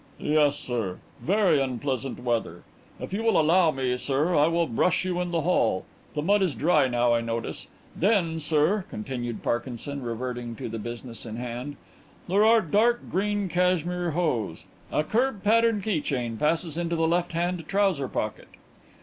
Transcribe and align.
"Yes, 0.19 0.55
sir; 0.57 0.97
very 1.21 1.61
unpleasant 1.61 2.23
weather. 2.23 2.63
If 2.99 3.13
you 3.13 3.21
will 3.21 3.39
allow 3.39 3.69
me, 3.69 3.95
sir, 3.97 4.35
I 4.35 4.47
will 4.47 4.65
brush 4.65 5.05
you 5.05 5.21
in 5.21 5.29
the 5.29 5.41
hall. 5.41 5.85
The 6.15 6.23
mud 6.23 6.41
is 6.41 6.55
dry 6.55 6.87
now, 6.87 7.13
I 7.13 7.21
notice. 7.21 7.67
Then, 7.95 8.39
sir," 8.39 8.85
continued 8.89 9.43
Parkinson, 9.43 10.01
reverting 10.01 10.55
to 10.55 10.67
the 10.69 10.79
business 10.79 11.23
in 11.23 11.35
hand, 11.35 11.75
"there 12.27 12.43
are 12.43 12.61
dark 12.61 13.11
green 13.11 13.47
cashmere 13.47 14.09
hose. 14.13 14.65
A 14.91 15.03
curb 15.03 15.43
pattern 15.43 15.81
key 15.83 16.01
chain 16.01 16.35
passes 16.35 16.79
into 16.79 16.95
the 16.95 17.07
left 17.07 17.33
hand 17.33 17.67
trouser 17.67 18.07
pocket." 18.07 18.47